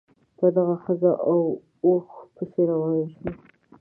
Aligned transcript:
په 0.37 0.45
دغه 0.55 0.75
ښځه 0.83 1.11
او 1.29 1.39
اوښ 1.85 2.07
پسې 2.35 2.61
روان 2.69 2.95
شو. 3.13 3.27